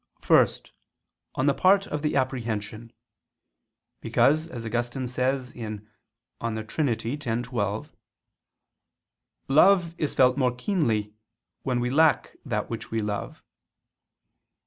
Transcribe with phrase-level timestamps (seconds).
[0.23, 0.71] First,
[1.35, 2.91] on the part of the apprehension.
[4.01, 6.89] Because, as Augustine says (De Trin.
[7.21, 7.91] x, 12),
[9.47, 11.13] "love is felt more keenly,
[11.61, 13.43] when we lack that which we love."